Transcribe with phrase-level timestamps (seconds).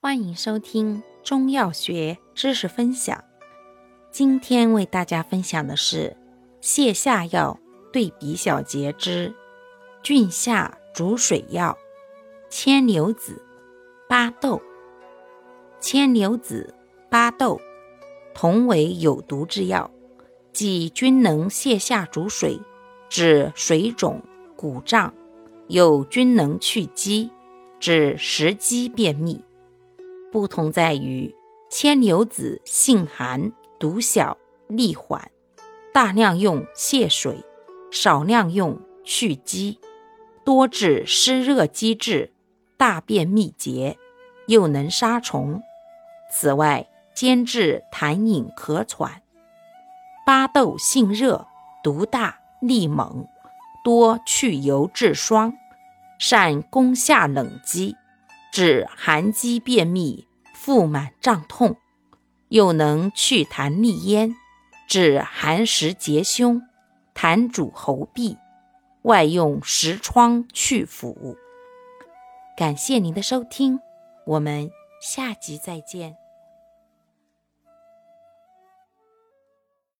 [0.00, 3.24] 欢迎收听中药学知识分享。
[4.12, 6.16] 今天为大家分享的是
[6.62, 7.58] 泻下药
[7.92, 9.34] 对比小节之
[10.00, 11.76] 菌下逐水药
[12.48, 13.42] 牵牛子、
[14.08, 14.62] 巴豆。
[15.80, 16.72] 牵牛子、
[17.10, 17.60] 巴豆
[18.32, 19.90] 同为有毒之药，
[20.52, 22.60] 既均能泻下逐水，
[23.08, 24.22] 治水肿、
[24.54, 25.12] 鼓胀，
[25.66, 27.32] 又均能去积，
[27.80, 29.42] 治食积便秘。
[30.30, 31.34] 不同在于，
[31.70, 35.30] 牵牛子性寒，毒小，利缓，
[35.92, 37.42] 大量用泻水，
[37.90, 39.78] 少量用去积，
[40.44, 42.32] 多治湿热积滞、
[42.76, 43.96] 大便秘结，
[44.46, 45.62] 又能杀虫。
[46.30, 49.22] 此外，兼治痰饮咳喘。
[50.26, 51.46] 巴豆性热，
[51.82, 53.26] 毒大，力猛，
[53.82, 55.54] 多去油治霜，
[56.18, 57.96] 善攻下冷积。
[58.52, 61.76] 治寒积便秘、腹满胀痛，
[62.48, 64.34] 又能祛痰利咽，
[64.88, 66.62] 治寒食结胸、
[67.14, 68.36] 痰主喉痹，
[69.02, 71.36] 外用石疮去腐。
[72.56, 73.78] 感谢您的收听，
[74.26, 76.16] 我们下集再见。